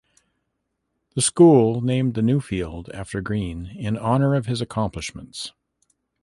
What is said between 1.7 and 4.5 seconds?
named the new field after Green in honor of